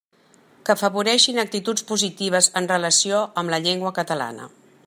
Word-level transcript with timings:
Que 0.67 0.71
afavoreixin 0.75 1.41
actituds 1.43 1.85
positives 1.93 2.51
en 2.63 2.71
relació 2.75 3.23
amb 3.43 3.57
la 3.57 3.65
llengua 3.67 3.97
catalana. 4.01 4.53